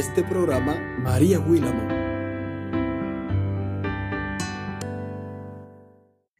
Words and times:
este 0.00 0.24
programa, 0.24 0.74
María. 0.98 1.38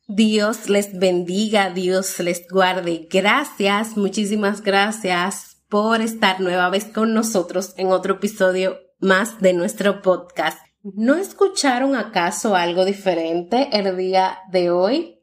Dios 0.09 0.71
les 0.71 0.99
bendiga, 0.99 1.69
Dios 1.69 2.19
les 2.21 2.49
guarde. 2.49 3.07
Gracias, 3.11 3.99
muchísimas 3.99 4.63
gracias 4.63 5.59
por 5.69 6.01
estar 6.01 6.41
nueva 6.41 6.71
vez 6.71 6.87
con 6.87 7.13
nosotros 7.13 7.75
en 7.77 7.89
otro 7.93 8.15
episodio 8.15 8.79
más 8.99 9.41
de 9.41 9.53
nuestro 9.53 10.01
podcast. 10.01 10.59
¿No 10.83 11.17
escucharon 11.17 11.95
acaso 11.97 12.57
algo 12.57 12.87
diferente 12.87 13.69
el 13.73 13.95
día 13.99 14.39
de 14.51 14.71
hoy? 14.71 15.21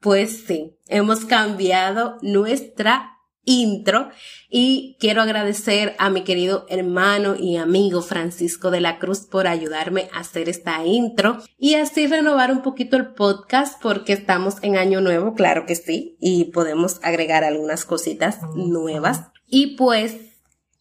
Pues 0.00 0.44
sí, 0.44 0.76
hemos 0.88 1.24
cambiado 1.24 2.18
nuestra 2.20 3.19
intro 3.44 4.10
y 4.48 4.96
quiero 5.00 5.22
agradecer 5.22 5.94
a 5.98 6.10
mi 6.10 6.22
querido 6.22 6.66
hermano 6.68 7.36
y 7.36 7.56
amigo 7.56 8.02
Francisco 8.02 8.70
de 8.70 8.80
la 8.80 8.98
Cruz 8.98 9.20
por 9.20 9.46
ayudarme 9.46 10.08
a 10.12 10.20
hacer 10.20 10.48
esta 10.48 10.84
intro 10.84 11.38
y 11.58 11.74
así 11.74 12.06
renovar 12.06 12.52
un 12.52 12.62
poquito 12.62 12.96
el 12.96 13.14
podcast 13.14 13.80
porque 13.80 14.12
estamos 14.12 14.56
en 14.62 14.76
año 14.76 15.00
nuevo, 15.00 15.34
claro 15.34 15.66
que 15.66 15.74
sí, 15.74 16.16
y 16.20 16.46
podemos 16.46 17.00
agregar 17.02 17.44
algunas 17.44 17.84
cositas 17.84 18.38
nuevas. 18.54 19.30
Y 19.46 19.76
pues, 19.76 20.16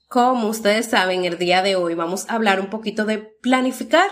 como 0.08 0.47
ustedes 0.50 0.88
saben, 0.88 1.25
el 1.25 1.38
día 1.38 1.62
de 1.62 1.75
hoy 1.75 1.95
vamos 1.95 2.30
a 2.30 2.36
hablar 2.36 2.59
un 2.59 2.69
poquito 2.69 3.06
de 3.06 3.19
planificar 3.19 4.09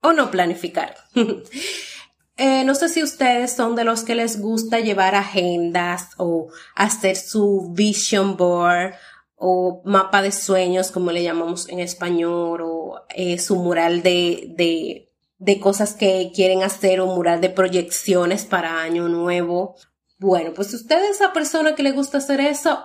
o 0.00 0.12
no 0.12 0.30
planificar. 0.30 0.94
Eh, 2.36 2.64
no 2.64 2.74
sé 2.74 2.88
si 2.88 3.02
ustedes 3.02 3.52
son 3.52 3.76
de 3.76 3.84
los 3.84 4.02
que 4.02 4.16
les 4.16 4.40
gusta 4.40 4.80
llevar 4.80 5.14
agendas 5.14 6.10
o 6.16 6.48
hacer 6.74 7.16
su 7.16 7.70
vision 7.72 8.36
board 8.36 8.94
o 9.36 9.82
mapa 9.84 10.22
de 10.22 10.32
sueños, 10.32 10.90
como 10.90 11.12
le 11.12 11.22
llamamos 11.22 11.68
en 11.68 11.78
español, 11.78 12.62
o 12.62 13.02
eh, 13.10 13.38
su 13.38 13.56
mural 13.56 14.02
de, 14.02 14.52
de, 14.56 15.12
de 15.38 15.60
cosas 15.60 15.94
que 15.94 16.32
quieren 16.34 16.62
hacer 16.62 17.00
o 17.00 17.06
mural 17.06 17.40
de 17.40 17.50
proyecciones 17.50 18.44
para 18.44 18.80
año 18.80 19.08
nuevo. 19.08 19.76
Bueno, 20.18 20.52
pues 20.54 20.68
si 20.68 20.76
usted 20.76 21.04
es 21.04 21.16
esa 21.16 21.32
persona 21.32 21.74
que 21.74 21.82
le 21.82 21.92
gusta 21.92 22.18
hacer 22.18 22.40
eso, 22.40 22.84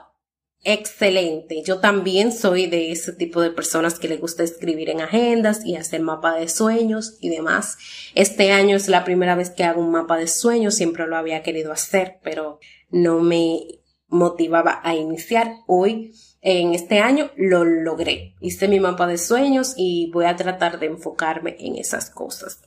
excelente. 0.63 1.63
Yo 1.63 1.79
también 1.79 2.31
soy 2.31 2.67
de 2.67 2.91
ese 2.91 3.13
tipo 3.13 3.41
de 3.41 3.52
personas 3.52 3.99
que 3.99 4.09
le 4.09 4.17
gusta 4.17 4.43
escribir 4.43 4.89
en 4.89 5.01
agendas 5.01 5.66
y 5.66 5.75
hacer 5.75 6.01
mapa 6.01 6.35
de 6.35 6.49
sueños 6.49 7.17
y 7.21 7.29
demás. 7.29 7.77
Este 8.16 8.51
año 8.51 8.75
es 8.75 8.88
la 8.88 9.03
primera 9.03 9.35
vez 9.35 9.49
que 9.49 9.63
hago 9.63 9.81
un 9.81 9.91
mapa 9.91 10.17
de 10.17 10.27
sueños, 10.27 10.75
siempre 10.75 11.07
lo 11.07 11.17
había 11.17 11.43
querido 11.43 11.71
hacer, 11.71 12.19
pero 12.23 12.59
no 12.89 13.19
me 13.19 13.79
motivaba 14.07 14.81
a 14.83 14.95
iniciar. 14.95 15.55
Hoy, 15.67 16.13
en 16.41 16.73
este 16.73 16.99
año, 16.99 17.31
lo 17.38 17.63
logré. 17.63 18.35
Hice 18.41 18.67
mi 18.67 18.79
mapa 18.79 19.07
de 19.07 19.17
sueños 19.17 19.73
y 19.77 20.11
voy 20.11 20.25
a 20.25 20.35
tratar 20.35 20.79
de 20.79 20.88
enfocarme 20.88 21.55
en 21.59 21.77
esas 21.77 22.09
cosas. 22.09 22.61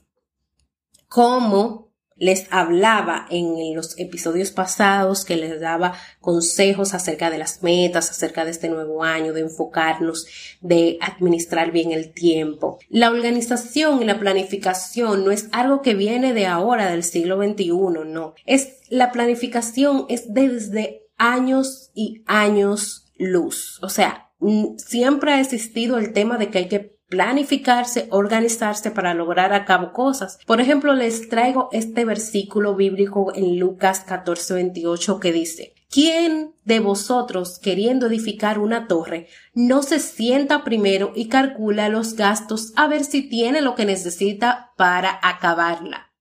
¿Cómo 1.09 1.92
les 2.23 2.47
hablaba 2.51 3.27
en 3.31 3.75
los 3.75 3.99
episodios 3.99 4.53
pasados 4.53 5.25
que 5.25 5.35
les 5.35 5.61
daba 5.61 5.95
consejos 6.21 6.95
acerca 6.95 7.31
de 7.31 7.39
las 7.39 7.65
metas, 7.65 8.13
acerca 8.13 8.45
de 8.45 8.53
este 8.53 8.69
nuevo 8.69 9.03
año, 9.03 9.33
de 9.33 9.41
enfocarnos, 9.41 10.29
de 10.61 10.99
administrar 11.01 11.73
bien 11.73 11.91
el 11.91 12.13
tiempo. 12.13 12.79
La 12.89 13.11
organización 13.11 14.01
y 14.01 14.05
la 14.05 14.21
planificación 14.21 15.25
no 15.25 15.33
es 15.33 15.49
algo 15.51 15.83
que 15.83 15.95
viene 15.95 16.33
de 16.33 16.47
ahora, 16.47 16.93
del 16.93 17.03
siglo 17.03 17.43
XXI, 17.43 17.73
no. 18.07 18.35
Es 18.47 18.77
la 18.89 19.11
planificación 19.11 20.07
es 20.09 20.33
desde 20.33 21.09
años 21.19 21.91
y 21.93 22.23
años 22.27 23.11
luz. 23.17 23.81
O 23.83 23.89
sea, 23.89 24.31
siempre 24.77 25.33
ha 25.33 25.41
existido 25.41 25.99
el 25.99 26.13
tema 26.13 26.39
de 26.39 26.51
que 26.51 26.59
hay 26.59 26.69
que 26.69 27.02
planificarse, 27.13 28.09
organizarse 28.11 28.91
para 28.91 29.13
lograr 29.13 29.53
a 29.53 29.67
cabo 29.67 29.93
cosas. 29.93 30.39
Por 30.47 30.63
ejemplo, 30.63 30.95
les 30.95 31.29
traigo 31.29 31.69
este 31.71 32.07
versículo 32.07 32.75
bíblico 32.75 33.35
en 33.35 33.59
Lucas 33.59 34.01
14, 34.01 34.55
28 34.55 35.21
que 35.21 35.31
dice, 35.31 35.75
¿Quién 35.91 36.55
de 36.65 36.81
vosotros, 36.81 37.59
queriendo 37.59 38.07
edificar 38.07 38.59
una 38.59 38.89
torre, 38.89 39.29
no 39.53 39.83
se 39.83 39.99
sienta 39.99 40.65
primero 40.65 41.13
y 41.15 41.29
calcula 41.29 41.91
los 41.91 42.17
gastos 42.17 42.73
a 42.77 42.89
ver 42.89 43.05
si 43.05 43.29
tiene 43.29 43.61
lo 43.61 43.75
que 43.75 43.85
necesita 43.85 44.73
para 44.79 45.21
acabarla? 45.23 46.15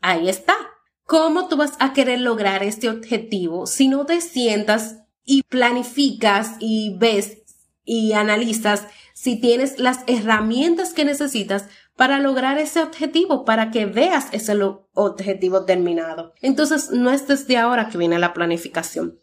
Ahí 0.00 0.28
está. 0.28 0.56
¿Cómo 1.04 1.46
tú 1.46 1.56
vas 1.56 1.74
a 1.78 1.92
querer 1.92 2.22
lograr 2.22 2.64
este 2.64 2.88
objetivo 2.88 3.68
si 3.68 3.86
no 3.86 4.04
te 4.04 4.20
sientas 4.20 4.96
y 5.24 5.44
planificas 5.44 6.56
y 6.58 6.96
ves 6.98 7.44
y 7.84 8.14
analizas 8.14 8.88
si 9.24 9.36
tienes 9.36 9.78
las 9.78 10.00
herramientas 10.06 10.92
que 10.92 11.06
necesitas 11.06 11.64
para 11.96 12.18
lograr 12.18 12.58
ese 12.58 12.82
objetivo, 12.82 13.46
para 13.46 13.70
que 13.70 13.86
veas 13.86 14.26
ese 14.32 14.54
objetivo 14.92 15.64
terminado. 15.64 16.34
Entonces, 16.42 16.90
no 16.90 17.10
es 17.10 17.26
desde 17.26 17.56
ahora 17.56 17.88
que 17.88 17.96
viene 17.96 18.18
la 18.18 18.34
planificación. 18.34 19.18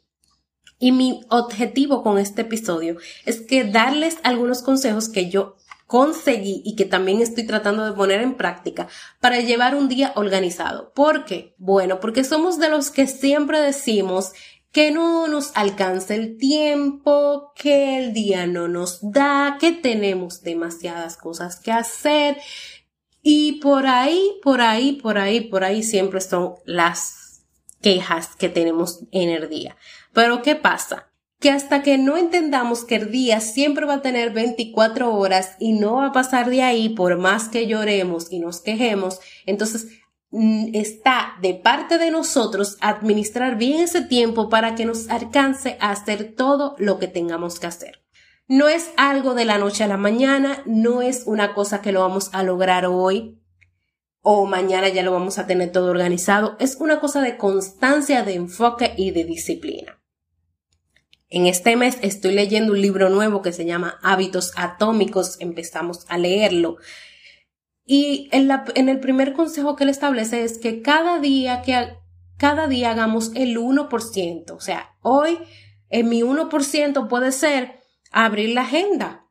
Y 0.80 0.92
mi 0.92 1.22
objetivo 1.30 2.02
con 2.02 2.18
este 2.18 2.42
episodio 2.42 2.98
es 3.28 3.42
que 3.42 3.64
darles 3.64 4.18
algunos 4.24 4.64
consejos 4.64 5.08
que 5.08 5.30
yo 5.30 5.58
conseguí 5.86 6.64
y 6.66 6.76
que 6.76 6.86
también 6.86 7.22
estoy 7.22 7.46
tratando 7.46 7.86
de 7.86 7.92
poner 7.92 8.22
en 8.22 8.34
práctica 8.34 8.88
para 9.20 9.40
llevar 9.40 9.76
un 9.76 9.88
día 9.88 10.14
organizado. 10.16 10.94
¿Por 10.96 11.26
qué? 11.26 11.54
Bueno, 11.60 12.00
porque 12.00 12.24
somos 12.24 12.58
de 12.58 12.70
los 12.70 12.90
que 12.90 13.06
siempre 13.06 13.60
decimos 13.60 14.32
que 14.72 14.92
no 14.92 15.28
nos 15.28 15.52
alcanza 15.56 16.16
el 16.16 16.38
tiempo, 16.38 17.52
que 17.56 17.98
el 17.98 18.14
día 18.14 18.48
no 18.48 18.68
nos 18.68 19.00
da, 19.02 19.58
que 19.60 19.72
tenemos 19.74 20.42
demasiadas 20.42 21.18
cosas 21.18 21.60
que 21.60 21.72
hacer. 21.72 22.38
Y 23.22 23.60
por 23.60 23.86
ahí, 23.86 24.40
por 24.42 24.62
ahí, 24.62 24.94
por 24.94 25.18
ahí, 25.18 25.42
por 25.42 25.64
ahí 25.64 25.84
siempre 25.84 26.22
son 26.22 26.56
las 26.66 27.44
quejas 27.82 28.36
que 28.38 28.48
tenemos 28.48 29.04
en 29.12 29.30
el 29.30 29.50
día. 29.50 29.76
Pero 30.14 30.42
¿qué 30.42 30.56
pasa? 30.56 31.12
Que 31.40 31.52
hasta 31.52 31.84
que 31.84 31.98
no 31.98 32.18
entendamos 32.18 32.86
que 32.86 32.96
el 32.96 33.12
día 33.12 33.42
siempre 33.42 33.86
va 33.86 33.96
a 33.96 34.02
tener 34.02 34.32
24 34.32 35.14
horas 35.14 35.56
y 35.60 35.74
no 35.74 35.96
va 35.96 36.08
a 36.08 36.12
pasar 36.12 36.50
de 36.50 36.62
ahí 36.62 36.90
por 36.90 37.18
más 37.18 37.50
que 37.50 37.68
lloremos 37.68 38.32
y 38.32 38.40
nos 38.40 38.62
quejemos, 38.62 39.20
entonces 39.46 39.88
está 40.32 41.36
de 41.42 41.54
parte 41.54 41.98
de 41.98 42.10
nosotros 42.10 42.78
administrar 42.80 43.58
bien 43.58 43.82
ese 43.82 44.02
tiempo 44.02 44.50
para 44.50 44.76
que 44.76 44.86
nos 44.86 45.10
alcance 45.10 45.78
a 45.82 45.92
hacer 45.92 46.36
todo 46.36 46.76
lo 46.78 47.00
que 47.00 47.08
tengamos 47.08 47.60
que 47.60 47.68
hacer. 47.68 48.02
No 48.48 48.70
es 48.70 48.92
algo 48.98 49.34
de 49.34 49.46
la 49.46 49.58
noche 49.58 49.84
a 49.84 49.88
la 49.88 49.98
mañana, 49.98 50.62
no 50.66 51.02
es 51.02 51.24
una 51.26 51.54
cosa 51.54 51.82
que 51.82 51.92
lo 51.92 52.02
vamos 52.02 52.30
a 52.34 52.44
lograr 52.44 52.86
hoy 52.86 53.42
o 54.22 54.46
mañana 54.46 54.88
ya 54.90 55.04
lo 55.04 55.12
vamos 55.12 55.40
a 55.40 55.48
tener 55.48 55.72
todo 55.72 55.90
organizado, 55.90 56.56
es 56.60 56.76
una 56.80 57.00
cosa 57.00 57.22
de 57.22 57.38
constancia, 57.38 58.24
de 58.24 58.36
enfoque 58.36 58.94
y 58.96 59.12
de 59.12 59.24
disciplina. 59.24 60.00
En 61.30 61.48
este 61.48 61.76
mes 61.76 61.98
estoy 62.02 62.34
leyendo 62.34 62.74
un 62.74 62.82
libro 62.82 63.10
nuevo 63.10 63.42
que 63.42 63.54
se 63.54 63.66
llama 63.66 64.00
Hábitos 64.04 64.52
Atómicos, 64.58 65.38
empezamos 65.40 66.06
a 66.08 66.18
leerlo 66.18 66.78
y 67.86 68.30
en, 68.32 68.48
la, 68.48 68.66
en 68.76 68.90
el 68.90 69.00
primer 69.00 69.34
consejo 69.34 69.76
que 69.76 69.86
le 69.86 69.92
establece 69.92 70.44
es 70.44 70.58
que 70.58 70.82
cada 70.82 71.20
día 71.20 71.62
que 71.62 71.98
cada 72.38 72.68
día 72.68 72.92
hagamos 72.92 73.32
el 73.36 73.58
1%. 73.58 74.52
O 74.52 74.60
sea, 74.60 74.96
hoy 75.02 75.38
en 75.90 76.10
mi 76.10 76.22
1% 76.22 77.08
puede 77.08 77.32
ser 77.32 77.80
abrir 78.12 78.56
la 78.56 78.62
agenda. 78.62 79.28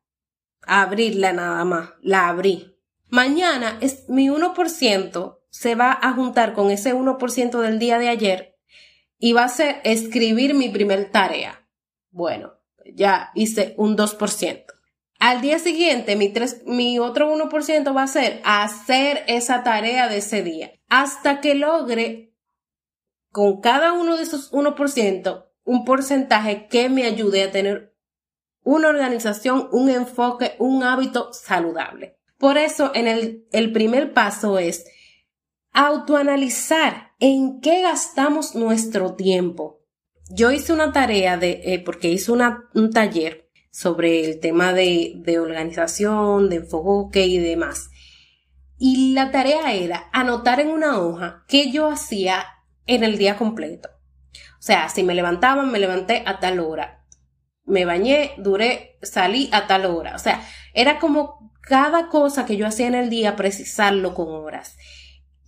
Abrirla 0.62 1.32
nada 1.32 1.64
más. 1.64 1.91
La 2.02 2.29
abrí. 2.29 2.76
Mañana 3.08 3.79
es 3.81 4.08
mi 4.08 4.29
1% 4.29 5.38
se 5.50 5.75
va 5.75 5.99
a 6.00 6.12
juntar 6.12 6.55
con 6.55 6.70
ese 6.70 6.94
1% 6.94 7.61
del 7.61 7.79
día 7.81 7.99
de 7.99 8.08
ayer 8.08 8.56
y 9.19 9.32
va 9.32 9.44
a 9.44 9.49
ser 9.49 9.81
escribir 9.85 10.55
mi 10.55 10.69
primer 10.69 11.11
tarea. 11.11 11.67
Bueno, 12.11 12.55
ya 12.94 13.31
hice 13.35 13.75
un 13.76 13.96
2%. 13.96 14.64
Al 15.20 15.43
día 15.43 15.58
siguiente, 15.58 16.17
mi, 16.17 16.31
tres, 16.31 16.62
mi 16.64 16.99
otro 16.99 17.31
1% 17.31 17.94
va 17.94 18.05
a 18.05 18.06
ser 18.06 18.40
hacer 18.43 19.22
esa 19.26 19.62
tarea 19.62 20.08
de 20.08 20.17
ese 20.17 20.43
día 20.43 20.72
hasta 20.88 21.43
que 21.43 21.55
logre 21.55 22.34
con 23.31 23.61
cada 23.61 23.93
uno 23.93 24.17
de 24.17 24.22
esos 24.22 24.50
1% 24.50 25.46
un 25.64 25.84
porcentaje 25.84 26.69
que 26.69 26.88
me 26.88 27.05
ayude 27.05 27.43
a 27.43 27.52
tener 27.52 27.94
una 28.62 28.88
organización, 28.88 29.69
un 29.72 29.90
enfoque, 29.90 30.56
un 30.58 30.82
hábito 30.82 31.34
saludable. 31.34 32.19
Por 32.38 32.56
eso, 32.56 32.90
en 32.94 33.06
el, 33.06 33.46
el 33.52 33.72
primer 33.72 34.14
paso 34.14 34.58
es 34.58 34.87
autoanalizar 35.72 37.12
en 37.20 37.61
qué 37.61 37.82
gastamos 37.82 38.55
nuestro 38.55 39.17
tiempo. 39.17 39.82
Yo 40.31 40.50
hice 40.50 40.72
una 40.72 40.93
tarea 40.93 41.37
de, 41.37 41.61
eh, 41.62 41.78
porque 41.84 42.08
hice 42.08 42.32
una, 42.32 42.70
un 42.75 42.90
taller 42.90 43.50
sobre 43.70 44.25
el 44.25 44.40
tema 44.40 44.72
de, 44.72 45.14
de 45.17 45.38
organización, 45.38 46.49
de 46.49 46.56
enfoque 46.56 47.26
y 47.26 47.38
demás. 47.38 47.90
Y 48.78 49.12
la 49.12 49.31
tarea 49.31 49.75
era 49.75 50.08
anotar 50.12 50.61
en 50.61 50.70
una 50.70 50.99
hoja 51.00 51.44
qué 51.49 51.70
yo 51.70 51.88
hacía 51.88 52.44
en 52.87 53.05
el 53.05 53.19
día 53.19 53.37
completo. 53.37 53.90
O 54.61 54.62
sea, 54.62 54.88
si 54.88 55.02
me 55.02 55.14
levantaba, 55.14 55.62
me 55.62 55.78
levanté 55.78 56.22
a 56.26 56.38
tal 56.38 56.61
hora. 56.61 57.05
me 57.64 57.84
bañé, 57.84 58.32
duré, 58.38 58.99
salí 59.00 59.49
a 59.52 59.67
tal 59.67 59.87
hora. 59.87 60.17
O 60.17 60.19
sea, 60.19 60.43
era 60.75 60.99
como 60.99 61.52
cada 61.62 62.08
cosa 62.08 62.44
que 62.44 62.56
yo 62.56 62.67
hacía 62.67 62.88
en 62.88 62.94
el 62.94 63.11
día, 63.11 63.37
precisarlo 63.37 64.14
con 64.14 64.28
horas. 64.28 64.76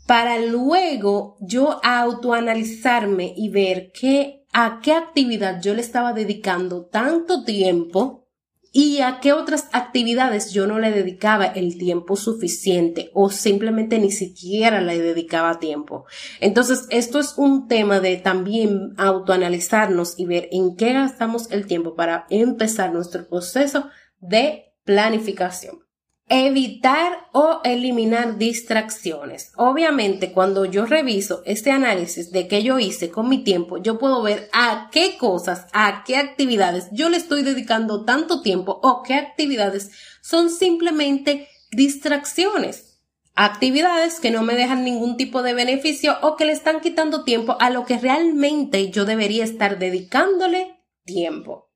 Para 0.06 0.38
luego 0.38 1.36
yo 1.40 1.80
autoanalizarme 1.82 3.34
y 3.36 3.48
ver 3.48 3.92
qué, 3.92 4.41
a 4.52 4.80
qué 4.82 4.92
actividad 4.92 5.60
yo 5.62 5.74
le 5.74 5.80
estaba 5.80 6.12
dedicando 6.12 6.84
tanto 6.84 7.44
tiempo 7.44 8.28
y 8.74 9.00
a 9.00 9.20
qué 9.20 9.34
otras 9.34 9.68
actividades 9.72 10.52
yo 10.52 10.66
no 10.66 10.78
le 10.78 10.90
dedicaba 10.90 11.44
el 11.44 11.76
tiempo 11.76 12.16
suficiente 12.16 13.10
o 13.12 13.30
simplemente 13.30 13.98
ni 13.98 14.10
siquiera 14.10 14.80
le 14.80 14.98
dedicaba 14.98 15.58
tiempo. 15.58 16.06
Entonces, 16.40 16.86
esto 16.88 17.20
es 17.20 17.34
un 17.36 17.68
tema 17.68 18.00
de 18.00 18.16
también 18.16 18.94
autoanalizarnos 18.96 20.14
y 20.18 20.24
ver 20.24 20.48
en 20.52 20.76
qué 20.76 20.94
gastamos 20.94 21.50
el 21.50 21.66
tiempo 21.66 21.94
para 21.94 22.26
empezar 22.30 22.92
nuestro 22.92 23.28
proceso 23.28 23.90
de 24.20 24.74
planificación 24.84 25.82
evitar 26.28 27.28
o 27.32 27.60
eliminar 27.64 28.38
distracciones. 28.38 29.52
Obviamente, 29.56 30.32
cuando 30.32 30.64
yo 30.64 30.86
reviso 30.86 31.42
este 31.44 31.70
análisis 31.70 32.30
de 32.30 32.48
qué 32.48 32.62
yo 32.62 32.78
hice 32.78 33.10
con 33.10 33.28
mi 33.28 33.44
tiempo, 33.44 33.78
yo 33.78 33.98
puedo 33.98 34.22
ver 34.22 34.48
a 34.52 34.88
qué 34.92 35.18
cosas, 35.18 35.66
a 35.72 36.04
qué 36.04 36.16
actividades 36.16 36.88
yo 36.92 37.08
le 37.08 37.16
estoy 37.16 37.42
dedicando 37.42 38.04
tanto 38.04 38.40
tiempo 38.40 38.80
o 38.82 39.02
qué 39.02 39.14
actividades 39.14 39.90
son 40.22 40.50
simplemente 40.50 41.48
distracciones. 41.70 43.00
Actividades 43.34 44.20
que 44.20 44.30
no 44.30 44.42
me 44.42 44.54
dejan 44.54 44.84
ningún 44.84 45.16
tipo 45.16 45.42
de 45.42 45.54
beneficio 45.54 46.18
o 46.20 46.36
que 46.36 46.44
le 46.44 46.52
están 46.52 46.80
quitando 46.80 47.24
tiempo 47.24 47.56
a 47.60 47.70
lo 47.70 47.86
que 47.86 47.98
realmente 47.98 48.90
yo 48.90 49.06
debería 49.06 49.44
estar 49.44 49.78
dedicándole 49.78 50.78
tiempo. 51.04 51.70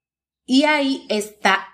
Y 0.44 0.64
ahí 0.64 1.06
está 1.08 1.66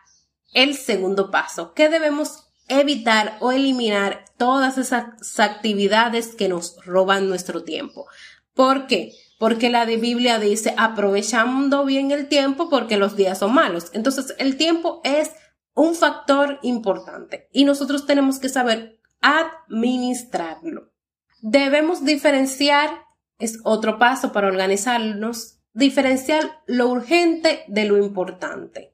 el 0.54 0.76
segundo 0.76 1.30
paso. 1.30 1.74
¿Qué 1.74 1.88
debemos 1.88 2.44
evitar 2.80 3.36
o 3.40 3.52
eliminar 3.52 4.24
todas 4.36 4.78
esas 4.78 5.38
actividades 5.38 6.34
que 6.34 6.48
nos 6.48 6.76
roban 6.84 7.28
nuestro 7.28 7.64
tiempo. 7.64 8.06
¿Por 8.54 8.86
qué? 8.86 9.12
Porque 9.38 9.70
la 9.70 9.86
de 9.86 9.96
Biblia 9.96 10.38
dice 10.38 10.74
aprovechando 10.76 11.84
bien 11.84 12.10
el 12.10 12.28
tiempo 12.28 12.68
porque 12.68 12.96
los 12.96 13.16
días 13.16 13.38
son 13.38 13.54
malos. 13.54 13.90
Entonces 13.92 14.34
el 14.38 14.56
tiempo 14.56 15.00
es 15.04 15.30
un 15.74 15.94
factor 15.94 16.58
importante 16.62 17.48
y 17.52 17.64
nosotros 17.64 18.06
tenemos 18.06 18.38
que 18.38 18.48
saber 18.48 19.00
administrarlo. 19.20 20.92
Debemos 21.40 22.04
diferenciar, 22.04 22.90
es 23.38 23.58
otro 23.64 23.98
paso 23.98 24.32
para 24.32 24.48
organizarnos, 24.48 25.60
diferenciar 25.72 26.62
lo 26.66 26.88
urgente 26.88 27.64
de 27.68 27.84
lo 27.84 27.96
importante 27.96 28.91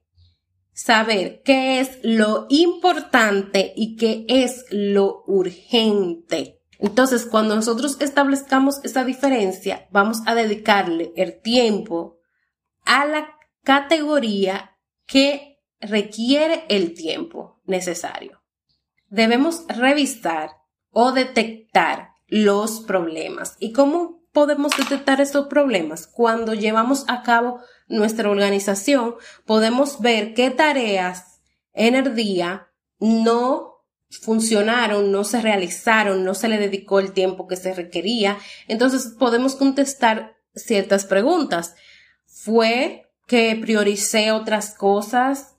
saber 0.78 1.42
qué 1.44 1.80
es 1.80 1.98
lo 2.04 2.46
importante 2.50 3.72
y 3.75 3.96
qué 3.96 4.25
es 4.28 4.64
lo 4.70 5.25
urgente. 5.26 6.60
Entonces, 6.78 7.26
cuando 7.26 7.56
nosotros 7.56 8.00
establezcamos 8.00 8.78
esa 8.84 9.04
diferencia, 9.04 9.88
vamos 9.90 10.19
a 10.25 10.36
dedicarle 10.36 11.12
el 11.16 11.40
tiempo 11.40 12.19
a 12.84 13.04
la 13.06 13.28
categoría 13.64 14.78
que 15.04 15.58
requiere 15.80 16.64
el 16.69 16.94
tiempo 16.94 17.60
necesario. 17.64 18.40
Debemos 19.08 19.64
revisar 19.66 20.50
o 20.90 21.10
detectar 21.10 22.10
los 22.28 22.82
problemas. 22.82 23.56
¿Y 23.58 23.72
cómo 23.72 24.18
podemos 24.32 24.72
detectar 24.76 25.20
esos 25.20 25.46
problemas? 25.48 26.06
Cuando 26.06 26.54
llevamos 26.54 27.04
a 27.08 27.22
cabo 27.22 27.60
nuestra 27.88 28.30
organización, 28.30 29.14
podemos 29.46 30.00
ver 30.00 30.34
qué 30.34 30.50
tareas 30.50 31.40
en 31.72 31.94
el 31.94 32.14
día 32.14 32.69
no 32.98 33.84
funcionaron, 34.10 35.12
no 35.12 35.25
se 35.25 35.40
realizaron, 35.40 36.25
no 36.25 36.34
se 36.34 36.48
le 36.48 36.58
dedicó 36.58 36.98
el 36.98 37.12
tiempo 37.12 37.46
que 37.46 37.56
se 37.56 37.75
requería. 37.75 38.38
Entonces 38.66 39.14
podemos 39.19 39.54
contestar 39.54 40.36
ciertas 40.54 41.04
preguntas. 41.04 41.75
¿Fue 42.26 43.10
que 43.26 43.56
prioricé 43.60 44.32
otras 44.32 44.75
cosas 44.75 45.56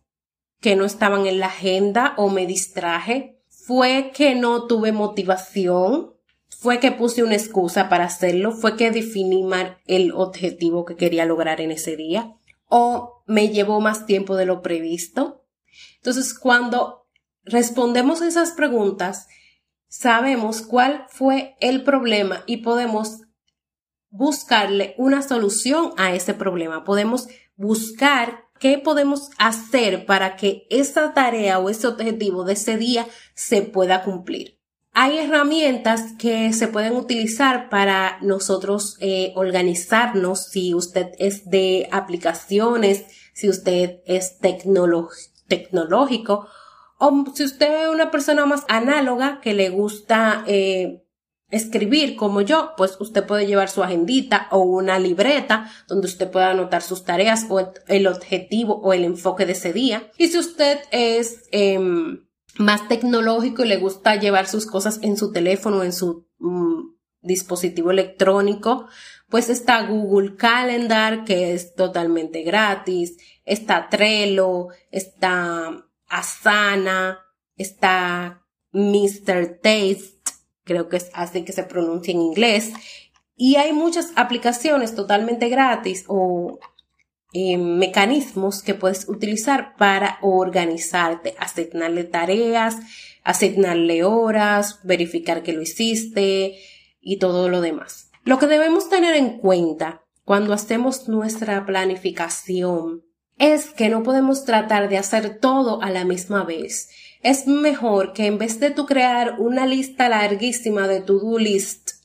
que 0.60 0.76
no 0.76 0.86
estaban 0.86 1.26
en 1.26 1.40
la 1.40 1.48
agenda 1.48 2.14
o 2.18 2.30
me 2.30 2.46
distraje? 2.46 3.42
¿Fue 3.48 4.12
que 4.14 4.36
no 4.36 4.66
tuve 4.66 4.92
motivación? 4.92 6.16
Fue 6.60 6.82
que 6.82 6.92
puse 6.92 7.24
una 7.24 7.36
excusa 7.36 7.88
para 7.88 8.04
hacerlo, 8.04 8.52
fue 8.52 8.76
que 8.76 8.92
definí 8.92 9.44
mal 9.44 9.78
el 9.88 10.12
objetivo 10.12 10.84
que 10.84 10.98
quería 10.98 11.26
lograr 11.26 11.62
en 11.62 11.72
ese 11.72 11.96
día, 11.96 12.36
o 12.68 13.24
me 13.28 13.48
llevó 13.48 13.80
más 13.80 14.06
tiempo 14.06 14.36
de 14.36 14.46
lo 14.46 14.62
previsto. 14.62 15.46
Entonces, 15.96 16.38
cuando 16.38 17.08
respondemos 17.44 18.22
esas 18.22 18.52
preguntas, 18.52 19.28
sabemos 19.88 20.62
cuál 20.62 21.06
fue 21.08 21.56
el 21.62 21.86
problema 21.86 22.44
y 22.46 22.58
podemos 22.58 23.22
buscarle 24.10 24.96
una 24.98 25.22
solución 25.22 25.94
a 25.96 26.14
ese 26.14 26.34
problema. 26.34 26.84
Podemos 26.84 27.30
buscar 27.56 28.50
qué 28.60 28.78
podemos 28.80 29.30
hacer 29.38 30.06
para 30.06 30.36
que 30.36 30.68
esa 30.70 31.14
tarea 31.14 31.58
o 31.60 31.70
ese 31.70 31.88
objetivo 31.88 32.44
de 32.44 32.54
ese 32.54 32.76
día 32.76 33.08
se 33.34 33.62
pueda 33.62 34.04
cumplir. 34.04 34.59
Hay 35.02 35.18
herramientas 35.18 36.12
que 36.20 36.52
se 36.52 36.68
pueden 36.68 36.98
utilizar 36.98 37.70
para 37.70 38.18
nosotros 38.20 38.98
eh, 39.00 39.32
organizarnos 39.38 40.48
si 40.48 40.74
usted 40.74 41.12
es 41.20 41.50
de 41.50 41.88
aplicaciones, 41.90 43.06
si 43.34 43.48
usted 43.48 44.02
es 44.06 44.40
tecnológico 45.48 46.50
o 46.98 47.24
si 47.34 47.46
usted 47.46 47.84
es 47.84 47.88
una 47.88 48.12
persona 48.12 48.46
más 48.46 48.66
análoga 48.68 49.40
que 49.40 49.54
le 49.54 49.70
gusta 49.70 50.44
eh, 50.48 51.02
escribir 51.50 52.18
como 52.18 52.42
yo, 52.42 52.74
pues 52.76 52.98
usted 53.00 53.26
puede 53.26 53.48
llevar 53.48 53.70
su 53.70 53.82
agendita 53.82 54.50
o 54.52 54.60
una 54.60 55.00
libreta 55.00 55.72
donde 55.88 56.08
usted 56.08 56.30
pueda 56.30 56.52
anotar 56.52 56.82
sus 56.82 57.06
tareas 57.06 57.46
o 57.48 57.72
el 57.88 58.06
objetivo 58.06 58.82
o 58.82 58.92
el 58.92 59.06
enfoque 59.06 59.46
de 59.46 59.54
ese 59.54 59.72
día. 59.72 60.12
Y 60.18 60.28
si 60.28 60.38
usted 60.38 60.78
es... 60.92 61.48
Em, 61.54 62.28
más 62.60 62.90
tecnológico 62.90 63.64
y 63.64 63.70
le 63.70 63.78
gusta 63.78 64.18
llevar 64.18 64.46
sus 64.46 64.66
cosas 64.66 65.00
en 65.02 65.16
su 65.16 65.32
teléfono, 65.32 65.82
en 65.82 65.94
su 65.94 66.28
mm, 66.40 66.92
dispositivo 67.22 67.90
electrónico, 67.90 68.86
pues 69.30 69.50
está 69.50 69.88
Google 69.88 70.36
Calendar, 70.36 71.24
que 71.24 71.54
es 71.54 71.74
totalmente 71.74 72.44
gratis, 72.44 73.16
está 73.46 73.88
Trello, 73.88 74.68
está 74.92 75.86
Asana, 76.10 77.20
está 77.56 78.46
Mr. 78.74 79.60
Taste, 79.64 80.20
creo 80.66 80.90
que 80.90 80.98
es 80.98 81.10
así 81.14 81.46
que 81.46 81.54
se 81.54 81.64
pronuncia 81.64 82.14
en 82.14 82.22
inglés, 82.22 82.74
y 83.38 83.56
hay 83.56 83.72
muchas 83.72 84.12
aplicaciones 84.18 84.96
totalmente 84.96 85.48
gratis 85.48 86.04
o 86.10 86.60
eh, 87.34 87.58
mecanismos 87.58 88.64
que 88.64 88.74
puedes 88.74 89.08
utilizar 89.08 89.76
para 89.78 90.18
organizarte, 90.22 91.36
asignarle 91.38 92.04
tareas, 92.04 92.78
asignarle 93.24 94.04
horas, 94.04 94.80
verificar 94.84 95.44
que 95.44 95.54
lo 95.54 95.62
hiciste 95.62 96.58
y 97.02 97.18
todo 97.18 97.50
lo 97.50 97.62
demás. 97.62 98.10
Lo 98.24 98.40
que 98.40 98.48
debemos 98.48 98.90
tener 98.90 99.16
en 99.16 99.38
cuenta 99.38 100.04
cuando 100.26 100.54
hacemos 100.54 101.08
nuestra 101.08 101.66
planificación 101.66 103.04
es 103.38 103.70
que 103.70 103.90
no 103.90 104.04
podemos 104.04 104.44
tratar 104.44 104.90
de 104.90 104.98
hacer 104.98 105.40
todo 105.40 105.82
a 105.82 105.90
la 105.90 106.06
misma 106.06 106.44
vez. 106.44 106.90
Es 107.22 107.48
mejor 107.48 108.14
que 108.14 108.26
en 108.26 108.38
vez 108.38 108.60
de 108.60 108.72
tú 108.72 108.86
crear 108.86 109.40
una 109.40 109.66
lista 109.66 110.10
larguísima 110.10 110.88
de 110.88 111.02
to-do 111.02 111.38
list 111.38 111.99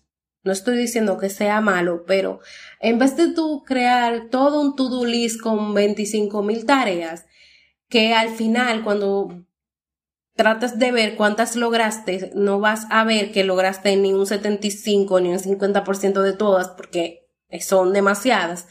no 0.45 0.53
estoy 0.53 0.77
diciendo 0.77 1.19
que 1.19 1.31
sea 1.31 1.61
malo, 1.61 2.05
pero 2.07 2.41
en 2.81 2.99
vez 2.99 3.17
de 3.17 3.33
tú 3.33 3.65
crear 3.65 4.29
todo 4.31 4.61
un 4.61 4.77
to-do 4.77 5.05
list 5.05 5.41
con 5.41 5.75
25 5.75 6.43
mil 6.43 6.67
tareas, 6.67 7.27
que 7.89 8.13
al 8.13 8.29
final 8.29 8.85
cuando 8.85 9.47
tratas 10.35 10.79
de 10.79 10.93
ver 10.93 11.17
cuántas 11.17 11.57
lograste, 11.57 12.31
no 12.35 12.61
vas 12.61 12.87
a 12.91 13.05
ver 13.05 13.33
que 13.33 13.45
lograste 13.45 13.97
ni 13.97 14.13
un 14.13 14.27
75 14.27 15.21
ni 15.21 15.31
un 15.31 15.39
50% 15.39 16.21
de 16.21 16.33
todas 16.33 16.69
porque 16.69 17.27
son 17.61 17.93
demasiadas. 17.93 18.67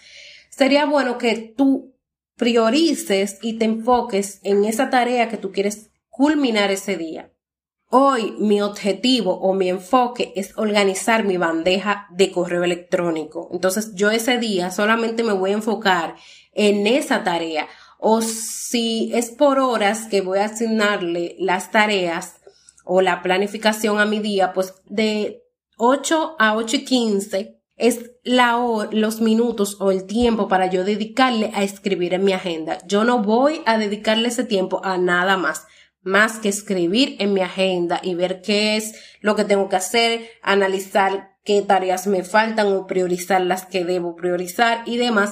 Sería 0.49 0.85
bueno 0.85 1.17
que 1.17 1.53
tú 1.57 1.95
priorices 2.35 3.39
y 3.41 3.57
te 3.57 3.65
enfoques 3.65 4.39
en 4.43 4.65
esa 4.65 4.89
tarea 4.89 5.29
que 5.29 5.37
tú 5.37 5.51
quieres 5.51 5.91
culminar 6.09 6.69
ese 6.69 6.97
día. 6.97 7.32
Hoy 7.95 8.33
mi 8.39 8.59
objetivo 8.59 9.33
o 9.33 9.53
mi 9.53 9.69
enfoque 9.69 10.33
es 10.35 10.57
organizar 10.57 11.25
mi 11.25 11.37
bandeja 11.37 12.07
de 12.09 12.31
correo 12.31 12.63
electrónico. 12.63 13.49
Entonces 13.51 13.93
yo 13.93 14.09
ese 14.09 14.39
día 14.39 14.71
solamente 14.71 15.21
me 15.21 15.33
voy 15.33 15.51
a 15.51 15.53
enfocar 15.53 16.15
en 16.53 16.87
esa 16.87 17.23
tarea. 17.23 17.67
O 17.99 18.21
si 18.21 19.11
es 19.13 19.29
por 19.29 19.59
horas 19.59 20.07
que 20.07 20.21
voy 20.21 20.39
a 20.39 20.45
asignarle 20.45 21.35
las 21.37 21.69
tareas 21.69 22.41
o 22.83 23.01
la 23.01 23.21
planificación 23.21 23.99
a 23.99 24.05
mi 24.05 24.17
día, 24.17 24.53
pues 24.53 24.73
de 24.85 25.43
8 25.77 26.37
a 26.39 26.55
8 26.55 26.77
y 26.77 26.85
15 26.85 27.59
es 27.75 28.11
la 28.23 28.57
los 28.91 29.21
minutos 29.21 29.77
o 29.79 29.91
el 29.91 30.07
tiempo 30.07 30.47
para 30.47 30.65
yo 30.65 30.83
dedicarle 30.83 31.51
a 31.53 31.61
escribir 31.61 32.15
en 32.15 32.23
mi 32.23 32.33
agenda. 32.33 32.79
Yo 32.87 33.03
no 33.03 33.19
voy 33.19 33.61
a 33.67 33.77
dedicarle 33.77 34.29
ese 34.29 34.45
tiempo 34.45 34.81
a 34.83 34.97
nada 34.97 35.37
más, 35.37 35.67
más 36.03 36.37
que 36.37 36.49
escribir 36.49 37.15
en 37.19 37.33
mi 37.33 37.41
agenda 37.41 37.99
y 38.03 38.15
ver 38.15 38.41
qué 38.41 38.77
es 38.77 38.95
lo 39.21 39.35
que 39.35 39.45
tengo 39.45 39.69
que 39.69 39.77
hacer, 39.77 40.29
analizar 40.41 41.37
qué 41.43 41.61
tareas 41.61 42.07
me 42.07 42.23
faltan 42.23 42.67
o 42.67 42.87
priorizar 42.87 43.41
las 43.41 43.65
que 43.65 43.85
debo 43.85 44.15
priorizar 44.15 44.83
y 44.85 44.97
demás. 44.97 45.31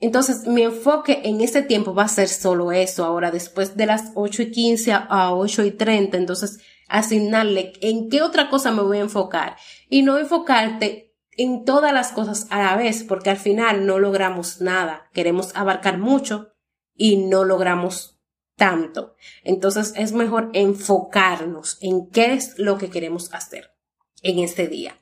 Entonces, 0.00 0.46
mi 0.46 0.62
enfoque 0.62 1.22
en 1.24 1.40
ese 1.40 1.62
tiempo 1.62 1.94
va 1.94 2.04
a 2.04 2.08
ser 2.08 2.28
solo 2.28 2.72
eso. 2.72 3.04
Ahora, 3.04 3.30
después 3.30 3.76
de 3.76 3.86
las 3.86 4.10
8 4.14 4.42
y 4.42 4.50
15 4.50 4.92
a 4.92 5.32
8 5.32 5.64
y 5.64 5.70
30, 5.70 6.16
entonces, 6.16 6.58
asignarle 6.88 7.72
en 7.80 8.10
qué 8.10 8.20
otra 8.22 8.50
cosa 8.50 8.72
me 8.72 8.82
voy 8.82 8.98
a 8.98 9.02
enfocar. 9.02 9.56
Y 9.88 10.02
no 10.02 10.18
enfocarte 10.18 11.14
en 11.36 11.64
todas 11.64 11.92
las 11.92 12.12
cosas 12.12 12.46
a 12.50 12.62
la 12.62 12.76
vez, 12.76 13.04
porque 13.04 13.30
al 13.30 13.36
final 13.36 13.86
no 13.86 13.98
logramos 13.98 14.60
nada. 14.60 15.08
Queremos 15.12 15.54
abarcar 15.54 15.98
mucho 15.98 16.52
y 16.94 17.16
no 17.16 17.44
logramos 17.44 18.18
tanto. 18.62 19.16
Entonces, 19.42 19.92
es 19.96 20.12
mejor 20.12 20.50
enfocarnos 20.52 21.78
en 21.80 22.08
qué 22.10 22.34
es 22.34 22.56
lo 22.60 22.78
que 22.78 22.90
queremos 22.90 23.28
hacer 23.34 23.74
en 24.22 24.38
ese 24.38 24.68
día. 24.68 25.00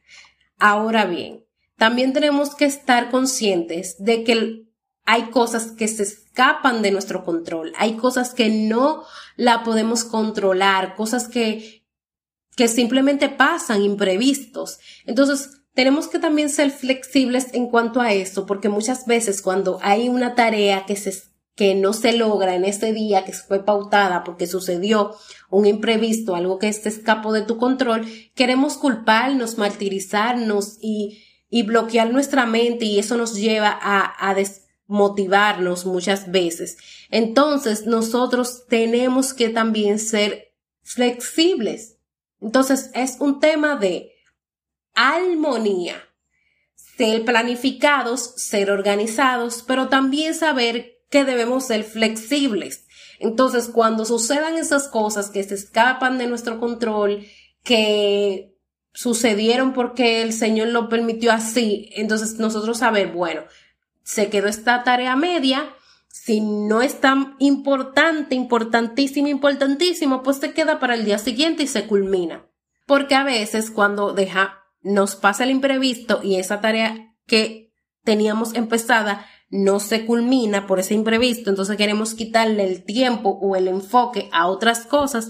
Ahora 0.58 1.04
bien, 1.04 1.44
también 1.76 2.14
tenemos 2.14 2.54
que 2.54 2.64
estar 2.64 3.10
conscientes 3.10 4.02
de 4.02 4.24
que 4.24 4.64
hay 5.04 5.24
cosas 5.24 5.72
que 5.72 5.88
se 5.88 6.04
escapan 6.04 6.80
de 6.80 6.90
nuestro 6.90 7.22
control, 7.22 7.74
hay 7.76 7.98
cosas 7.98 8.32
que 8.32 8.48
no 8.48 9.04
la 9.36 9.62
podemos 9.62 10.04
controlar, 10.04 10.96
cosas 10.96 11.28
que, 11.28 11.84
que 12.56 12.66
simplemente 12.66 13.28
pasan 13.28 13.82
imprevistos. 13.82 14.78
Entonces, 15.04 15.60
tenemos 15.74 16.08
que 16.08 16.18
también 16.18 16.48
ser 16.48 16.70
flexibles 16.70 17.52
en 17.52 17.66
cuanto 17.66 18.00
a 18.00 18.14
eso, 18.14 18.46
porque 18.46 18.70
muchas 18.70 19.04
veces 19.04 19.42
cuando 19.42 19.78
hay 19.82 20.08
una 20.08 20.34
tarea 20.34 20.86
que 20.86 20.96
se 20.96 21.29
que 21.60 21.74
no 21.74 21.92
se 21.92 22.14
logra 22.14 22.54
en 22.54 22.64
ese 22.64 22.94
día 22.94 23.26
que 23.26 23.34
fue 23.34 23.62
pautada 23.62 24.24
porque 24.24 24.46
sucedió 24.46 25.14
un 25.50 25.66
imprevisto, 25.66 26.34
algo 26.34 26.58
que 26.58 26.72
se 26.72 26.88
escapó 26.88 27.34
de 27.34 27.42
tu 27.42 27.58
control, 27.58 28.06
queremos 28.34 28.78
culparnos, 28.78 29.58
martirizarnos 29.58 30.78
y, 30.80 31.22
y 31.50 31.64
bloquear 31.64 32.10
nuestra 32.14 32.46
mente 32.46 32.86
y 32.86 32.98
eso 32.98 33.18
nos 33.18 33.34
lleva 33.34 33.78
a, 33.78 34.30
a, 34.30 34.34
des, 34.34 34.68
motivarnos 34.86 35.84
muchas 35.84 36.30
veces. 36.30 36.78
Entonces, 37.10 37.84
nosotros 37.84 38.64
tenemos 38.66 39.34
que 39.34 39.50
también 39.50 39.98
ser 39.98 40.54
flexibles. 40.82 41.98
Entonces, 42.40 42.90
es 42.94 43.18
un 43.20 43.38
tema 43.38 43.76
de 43.76 44.12
armonía. 44.94 46.02
Ser 46.96 47.26
planificados, 47.26 48.32
ser 48.36 48.70
organizados, 48.70 49.62
pero 49.62 49.90
también 49.90 50.34
saber 50.34 50.99
que 51.10 51.24
debemos 51.24 51.66
ser 51.66 51.84
flexibles. 51.84 52.86
Entonces, 53.18 53.68
cuando 53.68 54.06
sucedan 54.06 54.56
esas 54.56 54.88
cosas 54.88 55.28
que 55.28 55.42
se 55.42 55.54
escapan 55.54 56.16
de 56.16 56.26
nuestro 56.26 56.58
control, 56.58 57.26
que 57.62 58.56
sucedieron 58.92 59.72
porque 59.74 60.22
el 60.22 60.32
Señor 60.32 60.68
lo 60.68 60.88
permitió 60.88 61.32
así, 61.32 61.90
entonces 61.94 62.38
nosotros 62.38 62.78
saber, 62.78 63.08
bueno, 63.08 63.42
se 64.02 64.30
quedó 64.30 64.48
esta 64.48 64.82
tarea 64.82 65.14
media, 65.16 65.74
si 66.08 66.40
no 66.40 66.82
es 66.82 67.00
tan 67.00 67.36
importante, 67.38 68.34
importantísimo, 68.34 69.28
importantísimo, 69.28 70.22
pues 70.22 70.38
se 70.38 70.52
queda 70.52 70.80
para 70.80 70.94
el 70.94 71.04
día 71.04 71.18
siguiente 71.18 71.64
y 71.64 71.66
se 71.66 71.86
culmina. 71.86 72.46
Porque 72.86 73.14
a 73.14 73.22
veces 73.22 73.70
cuando 73.70 74.12
deja, 74.12 74.58
nos 74.82 75.14
pasa 75.14 75.44
el 75.44 75.50
imprevisto 75.50 76.20
y 76.22 76.36
esa 76.36 76.60
tarea 76.60 77.14
que 77.26 77.72
teníamos 78.02 78.54
empezada 78.54 79.26
no 79.50 79.80
se 79.80 80.06
culmina 80.06 80.66
por 80.66 80.78
ese 80.78 80.94
imprevisto, 80.94 81.50
entonces 81.50 81.76
queremos 81.76 82.14
quitarle 82.14 82.64
el 82.64 82.84
tiempo 82.84 83.38
o 83.42 83.56
el 83.56 83.68
enfoque 83.68 84.28
a 84.32 84.46
otras 84.46 84.86
cosas. 84.86 85.28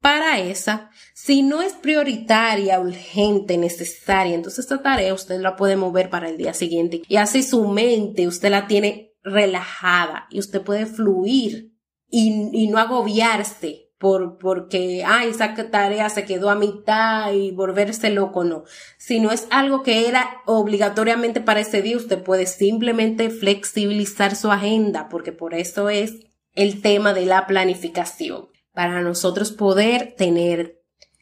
Para 0.00 0.38
esa, 0.38 0.90
si 1.14 1.42
no 1.42 1.60
es 1.60 1.74
prioritaria, 1.74 2.80
urgente, 2.80 3.58
necesaria, 3.58 4.34
entonces 4.34 4.60
esta 4.60 4.80
tarea 4.80 5.12
usted 5.12 5.40
la 5.40 5.56
puede 5.56 5.76
mover 5.76 6.08
para 6.08 6.30
el 6.30 6.38
día 6.38 6.54
siguiente. 6.54 7.02
Y 7.06 7.16
así 7.16 7.42
su 7.42 7.66
mente 7.68 8.26
usted 8.26 8.50
la 8.50 8.66
tiene 8.66 9.12
relajada 9.22 10.26
y 10.30 10.38
usted 10.38 10.62
puede 10.62 10.86
fluir 10.86 11.74
y, 12.08 12.48
y 12.52 12.68
no 12.68 12.78
agobiarse 12.78 13.89
por, 14.00 14.38
porque, 14.38 15.04
ay, 15.06 15.28
esa 15.28 15.54
tarea 15.70 16.08
se 16.08 16.24
quedó 16.24 16.48
a 16.48 16.54
mitad 16.54 17.34
y 17.34 17.50
volverse 17.50 18.08
loco, 18.08 18.44
no. 18.44 18.64
Si 18.96 19.20
no 19.20 19.30
es 19.30 19.46
algo 19.50 19.82
que 19.82 20.08
era 20.08 20.38
obligatoriamente 20.46 21.42
para 21.42 21.60
ese 21.60 21.82
día, 21.82 21.98
usted 21.98 22.22
puede 22.22 22.46
simplemente 22.46 23.28
flexibilizar 23.28 24.36
su 24.36 24.50
agenda, 24.50 25.10
porque 25.10 25.32
por 25.32 25.52
eso 25.52 25.90
es 25.90 26.14
el 26.54 26.80
tema 26.80 27.12
de 27.12 27.26
la 27.26 27.46
planificación 27.46 28.48
para 28.72 29.02
nosotros 29.02 29.52
poder 29.52 30.14
tener 30.16 30.80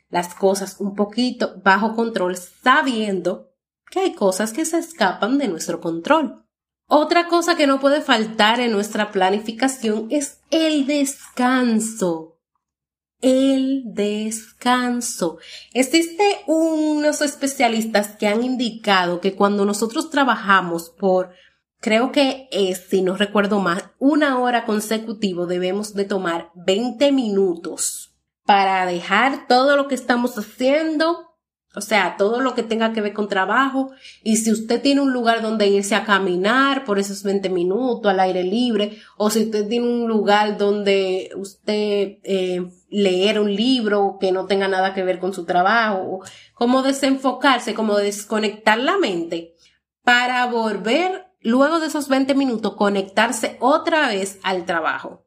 las 0.08 0.36
cosas 0.36 0.76
un 0.78 0.94
poquito 0.94 1.60
bajo 1.64 1.96
control 1.96 2.36
sabiendo 2.36 3.50
que 3.90 3.98
hay 3.98 4.14
cosas 4.14 4.52
que 4.52 4.64
se 4.64 4.78
escapan 4.78 5.38
de 5.38 5.48
nuestro 5.48 5.80
control. 5.80 6.44
Otra 6.86 7.26
cosa 7.26 7.56
que 7.56 7.66
no 7.66 7.80
puede 7.80 8.02
faltar 8.02 8.60
en 8.60 8.70
nuestra 8.70 9.10
planificación 9.10 10.06
es 10.10 10.42
el 10.52 10.86
descanso. 10.86 12.37
El 13.20 13.82
descanso. 13.86 15.38
Existe 15.72 16.40
unos 16.46 17.20
especialistas 17.20 18.16
que 18.16 18.28
han 18.28 18.44
indicado 18.44 19.20
que 19.20 19.34
cuando 19.34 19.64
nosotros 19.64 20.10
trabajamos 20.10 20.90
por 20.90 21.30
Creo 21.80 22.10
que 22.10 22.48
es, 22.50 22.86
si 22.88 23.02
no 23.02 23.16
recuerdo 23.16 23.60
más, 23.60 23.84
una 24.00 24.40
hora 24.40 24.64
consecutivo 24.64 25.46
debemos 25.46 25.94
de 25.94 26.04
tomar 26.04 26.50
20 26.56 27.12
minutos 27.12 28.16
para 28.44 28.84
dejar 28.84 29.46
todo 29.46 29.76
lo 29.76 29.86
que 29.86 29.94
estamos 29.94 30.36
haciendo, 30.38 31.27
o 31.74 31.80
sea, 31.80 32.16
todo 32.16 32.40
lo 32.40 32.54
que 32.54 32.62
tenga 32.62 32.92
que 32.92 33.00
ver 33.00 33.12
con 33.12 33.28
trabajo. 33.28 33.92
Y 34.22 34.36
si 34.36 34.50
usted 34.50 34.80
tiene 34.80 35.00
un 35.00 35.12
lugar 35.12 35.42
donde 35.42 35.68
irse 35.68 35.94
a 35.94 36.04
caminar 36.04 36.84
por 36.84 36.98
esos 36.98 37.22
20 37.22 37.50
minutos 37.50 38.10
al 38.10 38.20
aire 38.20 38.42
libre, 38.42 38.98
o 39.16 39.30
si 39.30 39.44
usted 39.44 39.68
tiene 39.68 39.86
un 39.86 40.08
lugar 40.08 40.56
donde 40.56 41.30
usted 41.36 42.18
eh, 42.24 42.66
leer 42.88 43.38
un 43.38 43.54
libro 43.54 44.16
que 44.18 44.32
no 44.32 44.46
tenga 44.46 44.66
nada 44.66 44.94
que 44.94 45.04
ver 45.04 45.18
con 45.18 45.34
su 45.34 45.44
trabajo, 45.44 46.20
como 46.54 46.82
desenfocarse, 46.82 47.74
como 47.74 47.96
desconectar 47.98 48.78
la 48.78 48.96
mente 48.96 49.54
para 50.02 50.46
volver 50.46 51.26
luego 51.40 51.80
de 51.80 51.88
esos 51.88 52.08
20 52.08 52.34
minutos 52.34 52.76
conectarse 52.76 53.58
otra 53.60 54.08
vez 54.08 54.38
al 54.42 54.64
trabajo. 54.64 55.26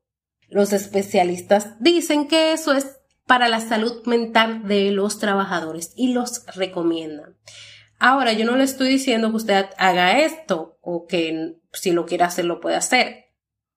Los 0.49 0.73
especialistas 0.73 1.79
dicen 1.79 2.27
que 2.27 2.51
eso 2.51 2.73
es 2.73 3.00
para 3.31 3.47
la 3.47 3.61
salud 3.61 4.05
mental 4.07 4.67
de 4.67 4.91
los 4.91 5.17
trabajadores 5.17 5.93
y 5.95 6.11
los 6.11 6.45
recomiendan. 6.47 7.37
Ahora, 7.97 8.33
yo 8.33 8.43
no 8.43 8.57
le 8.57 8.65
estoy 8.65 8.89
diciendo 8.89 9.29
que 9.29 9.37
usted 9.37 9.65
haga 9.77 10.19
esto 10.19 10.77
o 10.81 11.07
que 11.07 11.55
si 11.71 11.93
lo 11.93 12.05
quiere 12.05 12.25
hacer 12.25 12.43
lo 12.43 12.59
puede 12.59 12.75
hacer, 12.75 13.27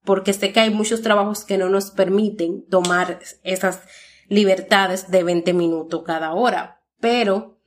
porque 0.02 0.32
sé 0.32 0.52
que 0.52 0.58
hay 0.58 0.70
muchos 0.70 1.02
trabajos 1.02 1.44
que 1.44 1.56
no 1.56 1.68
nos 1.68 1.92
permiten 1.92 2.66
tomar 2.68 3.20
esas 3.44 3.82
libertades 4.26 5.12
de 5.12 5.23
20 5.23 5.52
minutos 5.52 6.02
cada 6.04 6.34
hora, 6.34 6.82
pero 6.99 7.61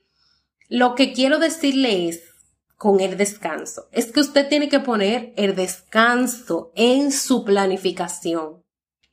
lo 0.68 0.94
que 0.94 1.14
quiero 1.14 1.38
decirle 1.38 2.10
es 2.10 2.20
con 2.76 3.00
el 3.00 3.16
descanso. 3.16 3.88
Es 3.92 4.12
que 4.12 4.20
usted 4.20 4.46
tiene 4.50 4.68
que 4.68 4.80
poner 4.80 5.32
el 5.38 5.56
descanso 5.56 6.70
en 6.76 7.12
su 7.12 7.46
planificación. 7.46 8.62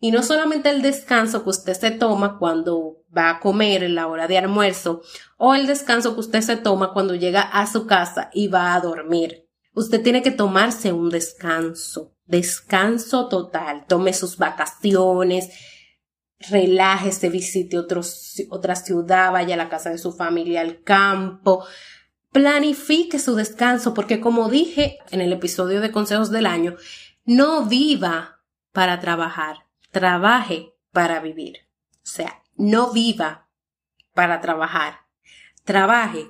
Y 0.06 0.12
no 0.12 0.22
solamente 0.22 0.70
el 0.70 0.84
descanso 0.84 1.44
que 1.44 1.50
usted 1.50 1.74
se 1.74 1.90
toma 1.90 2.38
cuando 2.38 3.02
va 3.10 3.32
a 3.32 3.40
comer 3.40 3.82
en 3.82 3.96
la 3.96 4.06
hora 4.06 4.28
de 4.28 4.38
almuerzo 4.38 5.02
o 5.36 5.56
el 5.56 5.66
descanso 5.66 6.14
que 6.14 6.20
usted 6.20 6.42
se 6.42 6.58
toma 6.58 6.94
cuando 6.94 7.16
llega 7.16 7.42
a 7.42 7.66
su 7.66 7.88
casa 7.88 8.30
y 8.32 8.48
va 8.48 8.76
a 8.76 8.82
dormir. 8.82 9.48
Usted 9.74 10.04
tiene 10.04 10.22
que 10.22 10.30
tomarse 10.30 10.94
un 10.94 11.10
descanso, 11.10 12.14
descanso 12.28 13.30
total. 13.30 13.88
Tome 13.88 14.14
sus 14.14 14.38
vacaciones, 14.38 15.50
relájese, 16.52 17.30
visite 17.30 17.80
otra 17.80 18.76
ciudad, 18.76 19.32
vaya 19.32 19.56
a 19.56 19.58
la 19.58 19.70
casa 19.70 19.90
de 19.90 19.98
su 19.98 20.14
familia, 20.14 20.62
al 20.62 20.84
campo, 20.84 21.66
planifique 22.32 23.18
su 23.18 23.34
descanso, 23.34 23.96
porque 23.96 24.22
como 24.22 24.50
dije 24.50 25.00
en 25.10 25.22
el 25.22 25.34
episodio 25.34 25.82
de 25.82 25.92
consejos 25.92 26.30
del 26.30 26.46
año, 26.46 26.76
no 27.26 27.66
viva 27.66 28.44
para 28.72 29.00
trabajar, 29.00 29.65
trabaje 29.96 30.74
para 30.92 31.22
vivir. 31.22 31.60
O 32.04 32.08
sea, 32.16 32.44
no 32.58 32.92
viva 32.92 33.50
para 34.14 34.42
trabajar, 34.42 35.06
trabaje 35.64 36.28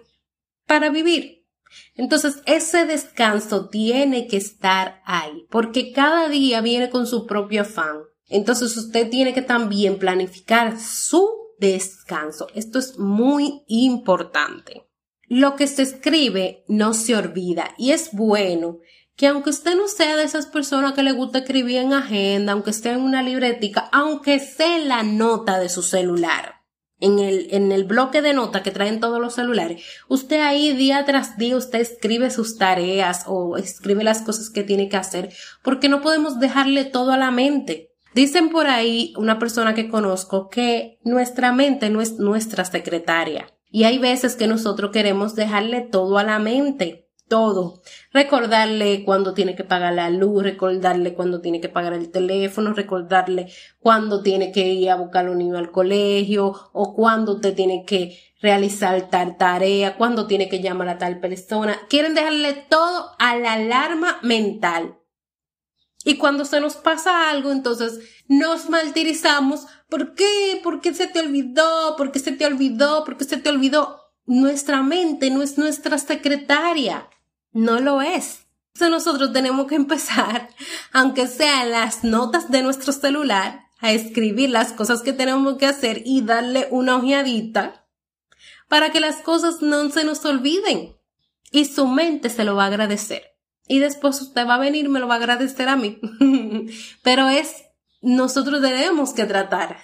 para 0.67 0.91
vivir. 0.91 1.47
Entonces, 1.95 2.43
ese 2.45 2.85
descanso 2.85 3.67
tiene 3.69 4.27
que 4.27 4.37
estar 4.37 5.01
ahí, 5.03 5.47
porque 5.49 5.91
cada 5.91 6.29
día 6.29 6.61
viene 6.61 6.91
con 6.91 7.07
su 7.07 7.25
propio 7.25 7.63
afán. 7.63 8.03
Entonces, 8.27 8.77
usted 8.77 9.09
tiene 9.09 9.33
que 9.33 9.41
también 9.41 9.97
planificar 9.97 10.79
su 10.79 11.27
descanso. 11.57 12.45
Esto 12.53 12.77
es 12.77 12.99
muy 12.99 13.63
importante. 13.67 14.83
lo 15.27 15.55
que 15.55 15.65
se 15.65 15.81
escribe 15.81 16.63
no 16.67 16.93
se 16.93 17.15
olvida 17.15 17.73
y 17.79 17.93
es 17.93 18.11
bueno 18.11 18.77
que 19.15 19.27
aunque 19.27 19.49
usted 19.49 19.75
no 19.75 19.87
sea 19.87 20.17
de 20.17 20.23
esas 20.23 20.45
personas 20.45 20.93
que 20.93 21.03
le 21.03 21.13
gusta 21.13 21.39
escribir 21.39 21.77
en 21.77 21.93
agenda, 21.93 22.53
aunque 22.53 22.71
esté 22.71 22.91
en 22.91 23.01
una 23.01 23.23
libretica, 23.23 23.89
aunque 23.91 24.39
sea 24.39 24.77
la 24.79 25.03
nota 25.03 25.59
de 25.59 25.69
su 25.69 25.83
celular, 25.83 26.55
en 26.99 27.19
el, 27.19 27.47
en 27.51 27.71
el 27.71 27.83
bloque 27.83 28.21
de 28.21 28.33
nota 28.33 28.63
que 28.63 28.71
traen 28.71 28.99
todos 28.99 29.21
los 29.21 29.35
celulares, 29.35 29.83
usted 30.07 30.41
ahí 30.41 30.73
día 30.73 31.03
tras 31.05 31.37
día 31.37 31.55
usted 31.55 31.79
escribe 31.79 32.29
sus 32.29 32.57
tareas 32.57 33.23
o 33.27 33.57
escribe 33.57 34.03
las 34.03 34.21
cosas 34.21 34.49
que 34.49 34.63
tiene 34.63 34.89
que 34.89 34.97
hacer, 34.97 35.33
porque 35.63 35.89
no 35.89 36.01
podemos 36.01 36.39
dejarle 36.39 36.83
todo 36.85 37.11
a 37.11 37.17
la 37.17 37.31
mente. 37.31 37.91
Dicen 38.13 38.49
por 38.49 38.67
ahí 38.67 39.13
una 39.17 39.39
persona 39.39 39.73
que 39.75 39.89
conozco 39.89 40.49
que 40.49 40.99
nuestra 41.03 41.51
mente 41.51 41.89
no 41.89 42.01
es 42.01 42.13
nuestra 42.13 42.63
secretaria. 42.63 43.47
Y 43.69 43.83
hay 43.83 43.97
veces 43.97 44.37
que 44.37 44.47
nosotros 44.47 44.91
queremos 44.91 45.35
dejarle 45.35 45.81
todo 45.81 46.17
a 46.17 46.23
la 46.23 46.39
mente 46.39 47.04
todo. 47.27 47.81
Recordarle 48.11 49.03
cuando 49.03 49.33
tiene 49.33 49.55
que 49.55 49.63
pagar 49.63 49.93
la 49.93 50.09
luz, 50.09 50.43
recordarle 50.43 51.13
cuando 51.13 51.41
tiene 51.41 51.61
que 51.61 51.69
pagar 51.69 51.93
el 51.93 52.11
teléfono, 52.11 52.73
recordarle 52.73 53.51
cuando 53.79 54.21
tiene 54.21 54.51
que 54.51 54.67
ir 54.73 54.89
a 54.89 54.95
buscar 54.95 55.25
a 55.25 55.29
los 55.29 55.37
niños 55.37 55.57
al 55.57 55.71
colegio 55.71 56.53
o 56.73 56.95
cuando 56.95 57.35
usted 57.35 57.55
tiene 57.55 57.85
que 57.85 58.17
realizar 58.41 59.09
tal 59.09 59.37
tarea, 59.37 59.97
cuando 59.97 60.27
tiene 60.27 60.49
que 60.49 60.61
llamar 60.61 60.89
a 60.89 60.97
tal 60.97 61.19
persona. 61.19 61.79
Quieren 61.89 62.15
dejarle 62.15 62.53
todo 62.69 63.11
a 63.17 63.35
la 63.37 63.53
alarma 63.53 64.19
mental. 64.21 64.99
Y 66.03 66.17
cuando 66.17 66.45
se 66.45 66.61
nos 66.61 66.75
pasa 66.75 67.31
algo, 67.31 67.51
entonces 67.51 67.99
nos 68.27 68.69
martirizamos. 68.69 69.65
¿Por 69.89 70.13
qué? 70.13 70.61
¿Por 70.63 70.79
qué 70.79 70.93
se 70.93 71.07
te 71.07 71.19
olvidó? 71.19 71.95
¿Por 71.97 72.11
qué 72.11 72.19
se 72.19 72.31
te 72.31 72.45
olvidó? 72.45 73.03
¿Por 73.03 73.17
qué 73.17 73.23
se 73.23 73.37
te 73.37 73.49
olvidó? 73.49 73.99
Nuestra 74.27 74.83
mente 74.83 75.31
no 75.31 75.41
es 75.41 75.57
nuestra 75.57 75.97
secretaria. 75.97 77.09
No 77.55 77.79
lo 77.79 78.01
es. 78.01 78.47
Entonces 78.73 78.91
nosotros 78.91 79.31
tenemos 79.31 79.67
que 79.67 79.75
empezar, 79.75 80.49
aunque 80.91 81.25
sean 81.25 81.71
las 81.71 82.03
notas 82.03 82.51
de 82.51 82.61
nuestro 82.61 82.91
celular, 82.91 83.61
a 83.79 83.93
escribir 83.93 84.49
las 84.49 84.73
cosas 84.73 85.01
que 85.01 85.13
tenemos 85.13 85.57
que 85.57 85.65
hacer 85.65 86.01
y 86.05 86.21
darle 86.21 86.67
una 86.71 86.97
ojeadita 86.97 87.87
para 88.67 88.91
que 88.91 88.99
las 88.99 89.17
cosas 89.17 89.61
no 89.61 89.89
se 89.89 90.03
nos 90.03 90.25
olviden. 90.25 90.97
Y 91.49 91.63
su 91.63 91.87
mente 91.87 92.29
se 92.29 92.43
lo 92.43 92.55
va 92.55 92.65
a 92.65 92.67
agradecer. 92.67 93.37
Y 93.69 93.79
después 93.79 94.19
usted 94.21 94.45
va 94.45 94.55
a 94.55 94.59
venir 94.59 94.89
me 94.89 94.99
lo 94.99 95.07
va 95.07 95.13
a 95.13 95.17
agradecer 95.17 95.69
a 95.69 95.77
mí. 95.77 96.01
Pero 97.03 97.29
es, 97.29 97.63
nosotros 98.01 98.61
debemos 98.61 99.13
que 99.13 99.23
tratar 99.23 99.77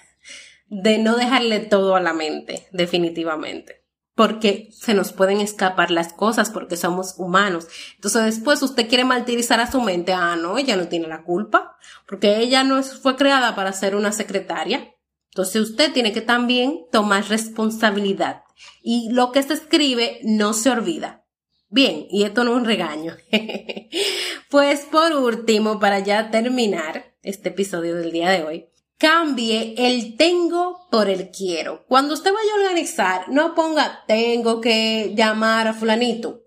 de 0.66 0.98
no 0.98 1.16
dejarle 1.16 1.60
todo 1.60 1.96
a 1.96 2.00
la 2.00 2.12
mente, 2.12 2.68
definitivamente 2.72 3.81
porque 4.14 4.68
se 4.72 4.94
nos 4.94 5.12
pueden 5.12 5.40
escapar 5.40 5.90
las 5.90 6.12
cosas 6.12 6.50
porque 6.50 6.76
somos 6.76 7.14
humanos. 7.16 7.66
Entonces 7.94 8.24
después 8.24 8.62
usted 8.62 8.88
quiere 8.88 9.04
martirizar 9.04 9.60
a 9.60 9.70
su 9.70 9.80
mente, 9.80 10.12
ah, 10.12 10.36
no, 10.36 10.58
ella 10.58 10.76
no 10.76 10.88
tiene 10.88 11.08
la 11.08 11.24
culpa, 11.24 11.76
porque 12.06 12.38
ella 12.38 12.64
no 12.64 12.82
fue 12.82 13.16
creada 13.16 13.54
para 13.54 13.72
ser 13.72 13.96
una 13.96 14.12
secretaria. 14.12 14.94
Entonces 15.30 15.62
usted 15.62 15.92
tiene 15.92 16.12
que 16.12 16.20
también 16.20 16.84
tomar 16.92 17.26
responsabilidad 17.28 18.42
y 18.82 19.10
lo 19.10 19.32
que 19.32 19.42
se 19.42 19.54
escribe 19.54 20.20
no 20.22 20.52
se 20.52 20.70
olvida. 20.70 21.24
Bien, 21.68 22.06
y 22.10 22.24
esto 22.24 22.44
no 22.44 22.50
es 22.52 22.56
un 22.58 22.64
regaño. 22.66 23.16
pues 24.50 24.80
por 24.80 25.14
último, 25.14 25.80
para 25.80 26.00
ya 26.00 26.30
terminar 26.30 27.14
este 27.22 27.48
episodio 27.48 27.94
del 27.94 28.12
día 28.12 28.28
de 28.28 28.42
hoy, 28.42 28.66
cambie 28.98 29.74
el 29.76 30.16
tengo 30.16 30.88
por 30.90 31.08
el 31.08 31.30
quiero. 31.30 31.84
Cuando 31.86 32.14
usted 32.14 32.32
vaya 32.32 32.52
a 32.52 32.60
organizar, 32.60 33.28
no 33.28 33.54
ponga 33.54 34.04
tengo 34.06 34.60
que 34.60 35.12
llamar 35.16 35.68
a 35.68 35.74
fulanito, 35.74 36.42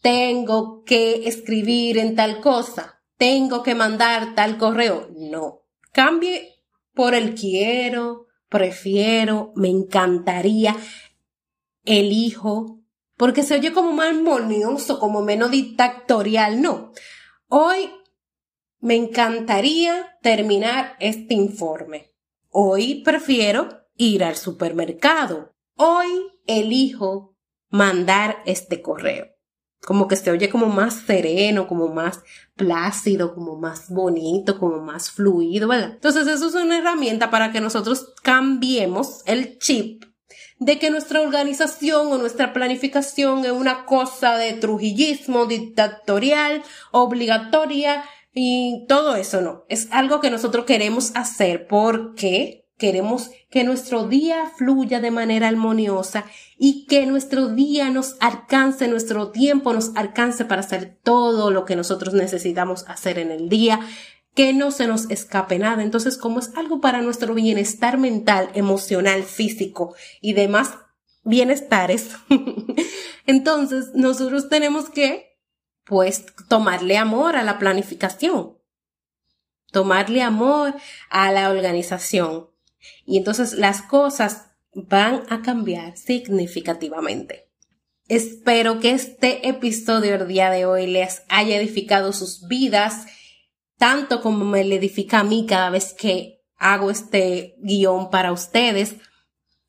tengo 0.00 0.84
que 0.84 1.28
escribir 1.28 1.98
en 1.98 2.14
tal 2.14 2.40
cosa, 2.40 3.02
tengo 3.16 3.62
que 3.62 3.74
mandar 3.74 4.34
tal 4.34 4.58
correo. 4.58 5.08
No, 5.16 5.62
cambie 5.92 6.62
por 6.94 7.14
el 7.14 7.34
quiero, 7.34 8.26
prefiero, 8.48 9.52
me 9.56 9.68
encantaría, 9.68 10.76
elijo, 11.84 12.80
porque 13.16 13.42
se 13.42 13.54
oye 13.54 13.72
como 13.72 13.92
más 13.92 14.08
armonioso, 14.08 15.00
como 15.00 15.22
menos 15.22 15.50
dictatorial. 15.50 16.62
No, 16.62 16.92
hoy 17.48 17.90
me 18.80 18.94
encantaría 18.94 20.18
terminar 20.22 20.96
este 21.00 21.34
informe. 21.34 22.12
Hoy 22.50 23.02
prefiero 23.02 23.68
ir 23.96 24.24
al 24.24 24.36
supermercado. 24.36 25.54
Hoy 25.76 26.08
elijo 26.46 27.36
mandar 27.70 28.42
este 28.46 28.80
correo. 28.80 29.26
Como 29.80 30.08
que 30.08 30.16
se 30.16 30.30
oye 30.30 30.50
como 30.50 30.66
más 30.66 30.94
sereno, 30.94 31.68
como 31.68 31.88
más 31.88 32.22
plácido, 32.56 33.34
como 33.34 33.56
más 33.56 33.90
bonito, 33.90 34.58
como 34.58 34.80
más 34.80 35.10
fluido, 35.10 35.68
¿verdad? 35.68 35.92
Entonces 35.92 36.26
eso 36.26 36.48
es 36.48 36.54
una 36.54 36.78
herramienta 36.78 37.30
para 37.30 37.52
que 37.52 37.60
nosotros 37.60 38.12
cambiemos 38.22 39.22
el 39.26 39.58
chip 39.58 40.04
de 40.58 40.78
que 40.78 40.90
nuestra 40.90 41.20
organización 41.20 42.08
o 42.12 42.18
nuestra 42.18 42.52
planificación 42.52 43.44
es 43.44 43.52
una 43.52 43.84
cosa 43.84 44.36
de 44.36 44.54
trujillismo 44.54 45.46
dictatorial, 45.46 46.62
obligatoria, 46.90 48.04
y 48.40 48.84
todo 48.86 49.16
eso 49.16 49.40
no. 49.40 49.64
Es 49.68 49.88
algo 49.90 50.20
que 50.20 50.30
nosotros 50.30 50.64
queremos 50.64 51.10
hacer 51.16 51.66
porque 51.66 52.68
queremos 52.76 53.32
que 53.50 53.64
nuestro 53.64 54.06
día 54.06 54.52
fluya 54.56 55.00
de 55.00 55.10
manera 55.10 55.48
armoniosa 55.48 56.24
y 56.56 56.86
que 56.86 57.04
nuestro 57.04 57.48
día 57.48 57.90
nos 57.90 58.14
alcance, 58.20 58.86
nuestro 58.86 59.32
tiempo 59.32 59.72
nos 59.72 59.90
alcance 59.96 60.44
para 60.44 60.60
hacer 60.60 61.00
todo 61.02 61.50
lo 61.50 61.64
que 61.64 61.74
nosotros 61.74 62.14
necesitamos 62.14 62.84
hacer 62.86 63.18
en 63.18 63.32
el 63.32 63.48
día, 63.48 63.80
que 64.36 64.52
no 64.52 64.70
se 64.70 64.86
nos 64.86 65.10
escape 65.10 65.58
nada. 65.58 65.82
Entonces, 65.82 66.16
como 66.16 66.38
es 66.38 66.54
algo 66.54 66.80
para 66.80 67.02
nuestro 67.02 67.34
bienestar 67.34 67.98
mental, 67.98 68.50
emocional, 68.54 69.24
físico 69.24 69.96
y 70.20 70.34
demás 70.34 70.74
bienestares, 71.24 72.10
entonces 73.26 73.86
nosotros 73.94 74.48
tenemos 74.48 74.90
que 74.90 75.27
pues 75.88 76.26
tomarle 76.48 76.98
amor 76.98 77.34
a 77.34 77.42
la 77.42 77.58
planificación, 77.58 78.58
tomarle 79.72 80.22
amor 80.22 80.74
a 81.08 81.32
la 81.32 81.50
organización. 81.50 82.50
Y 83.06 83.16
entonces 83.16 83.54
las 83.54 83.82
cosas 83.82 84.50
van 84.74 85.22
a 85.30 85.40
cambiar 85.42 85.96
significativamente. 85.96 87.48
Espero 88.06 88.80
que 88.80 88.90
este 88.90 89.48
episodio 89.48 90.18
del 90.18 90.28
día 90.28 90.50
de 90.50 90.66
hoy 90.66 90.86
les 90.86 91.22
haya 91.28 91.56
edificado 91.56 92.12
sus 92.12 92.46
vidas, 92.46 93.06
tanto 93.76 94.20
como 94.20 94.44
me 94.44 94.64
le 94.64 94.76
edifica 94.76 95.20
a 95.20 95.24
mí 95.24 95.46
cada 95.48 95.70
vez 95.70 95.94
que 95.94 96.42
hago 96.56 96.90
este 96.90 97.56
guion 97.60 98.10
para 98.10 98.32
ustedes 98.32 98.96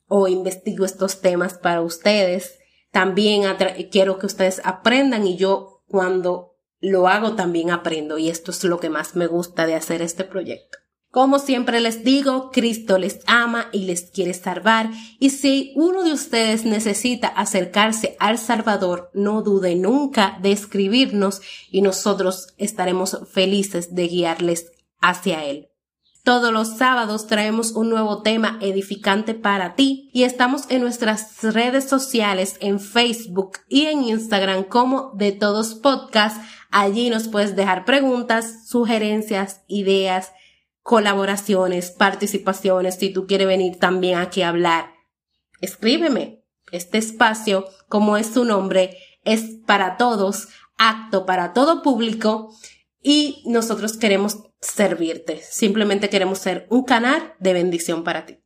o 0.07 0.27
investigo 0.27 0.85
estos 0.85 1.21
temas 1.21 1.53
para 1.53 1.81
ustedes. 1.81 2.59
También 2.91 3.43
quiero 3.91 4.19
que 4.19 4.25
ustedes 4.25 4.61
aprendan 4.63 5.27
y 5.27 5.37
yo 5.37 5.68
cuando 5.89 6.55
lo 6.79 7.07
hago 7.07 7.35
también 7.35 7.71
aprendo 7.71 8.17
y 8.17 8.29
esto 8.29 8.51
es 8.51 8.63
lo 8.63 8.79
que 8.79 8.89
más 8.89 9.15
me 9.15 9.27
gusta 9.27 9.65
de 9.65 9.75
hacer 9.75 10.01
este 10.01 10.23
proyecto. 10.23 10.77
Como 11.11 11.39
siempre 11.39 11.79
les 11.79 12.03
digo, 12.03 12.51
Cristo 12.51 12.99
les 12.99 13.21
ama 13.25 13.69
y 13.71 13.85
les 13.85 14.11
quiere 14.11 14.35
salvar 14.35 14.91
y 15.19 15.31
si 15.31 15.73
uno 15.75 16.03
de 16.03 16.13
ustedes 16.13 16.65
necesita 16.65 17.27
acercarse 17.27 18.15
al 18.19 18.37
Salvador, 18.37 19.09
no 19.15 19.41
dude 19.41 19.75
nunca 19.75 20.37
de 20.43 20.51
escribirnos 20.51 21.41
y 21.71 21.81
nosotros 21.81 22.53
estaremos 22.57 23.17
felices 23.31 23.95
de 23.95 24.07
guiarles 24.07 24.71
hacia 25.01 25.43
Él. 25.45 25.68
Todos 26.29 26.53
los 26.53 26.77
sábados 26.77 27.25
traemos 27.25 27.71
un 27.71 27.89
nuevo 27.89 28.21
tema 28.21 28.59
edificante 28.61 29.33
para 29.33 29.73
ti 29.73 30.11
y 30.13 30.25
estamos 30.25 30.69
en 30.69 30.81
nuestras 30.81 31.41
redes 31.41 31.89
sociales 31.89 32.55
en 32.59 32.79
Facebook 32.79 33.57
y 33.67 33.87
en 33.87 34.03
Instagram 34.03 34.65
como 34.65 35.11
de 35.15 35.31
todos 35.31 35.73
podcast. 35.73 36.39
Allí 36.69 37.09
nos 37.09 37.29
puedes 37.29 37.55
dejar 37.55 37.83
preguntas, 37.83 38.67
sugerencias, 38.67 39.63
ideas, 39.67 40.31
colaboraciones, 40.83 41.89
participaciones, 41.89 42.97
si 42.99 43.11
tú 43.11 43.25
quieres 43.25 43.47
venir 43.47 43.79
también 43.79 44.19
aquí 44.19 44.43
a 44.43 44.49
hablar. 44.49 44.91
Escríbeme. 45.61 46.43
Este 46.71 46.99
espacio, 46.99 47.65
como 47.87 48.17
es 48.17 48.27
su 48.27 48.45
nombre, 48.45 48.95
es 49.23 49.45
para 49.65 49.97
todos, 49.97 50.49
acto 50.77 51.25
para 51.25 51.53
todo 51.53 51.81
público 51.81 52.51
y 53.01 53.43
nosotros 53.45 53.97
queremos 53.97 54.39
servirte. 54.59 55.41
Simplemente 55.41 56.09
queremos 56.09 56.39
ser 56.39 56.67
un 56.69 56.83
canal 56.83 57.33
de 57.39 57.53
bendición 57.53 58.03
para 58.03 58.25
ti. 58.25 58.39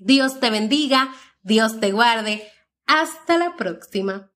Dios 0.00 0.40
te 0.40 0.50
bendiga, 0.50 1.12
Dios 1.42 1.80
te 1.80 1.92
guarde. 1.92 2.42
Hasta 2.86 3.38
la 3.38 3.56
próxima. 3.56 4.31